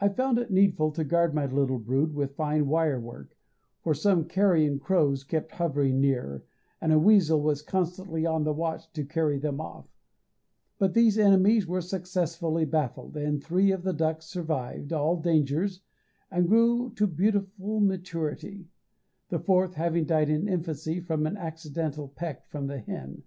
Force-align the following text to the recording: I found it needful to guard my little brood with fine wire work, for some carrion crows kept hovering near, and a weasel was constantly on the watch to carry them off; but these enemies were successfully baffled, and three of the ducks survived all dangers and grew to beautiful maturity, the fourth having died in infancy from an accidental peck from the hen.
I 0.00 0.08
found 0.08 0.38
it 0.38 0.50
needful 0.50 0.90
to 0.92 1.04
guard 1.04 1.34
my 1.34 1.44
little 1.44 1.78
brood 1.78 2.14
with 2.14 2.34
fine 2.34 2.66
wire 2.66 2.98
work, 2.98 3.36
for 3.82 3.92
some 3.92 4.24
carrion 4.24 4.78
crows 4.78 5.22
kept 5.22 5.52
hovering 5.52 6.00
near, 6.00 6.44
and 6.80 6.94
a 6.94 6.98
weasel 6.98 7.42
was 7.42 7.60
constantly 7.60 8.24
on 8.24 8.44
the 8.44 8.54
watch 8.54 8.90
to 8.94 9.04
carry 9.04 9.38
them 9.38 9.60
off; 9.60 9.86
but 10.78 10.94
these 10.94 11.18
enemies 11.18 11.66
were 11.66 11.82
successfully 11.82 12.64
baffled, 12.64 13.18
and 13.18 13.44
three 13.44 13.70
of 13.70 13.82
the 13.82 13.92
ducks 13.92 14.24
survived 14.24 14.94
all 14.94 15.20
dangers 15.20 15.82
and 16.30 16.48
grew 16.48 16.90
to 16.96 17.06
beautiful 17.06 17.80
maturity, 17.80 18.70
the 19.28 19.38
fourth 19.38 19.74
having 19.74 20.06
died 20.06 20.30
in 20.30 20.48
infancy 20.48 21.00
from 21.00 21.26
an 21.26 21.36
accidental 21.36 22.08
peck 22.08 22.46
from 22.46 22.66
the 22.66 22.78
hen. 22.78 23.24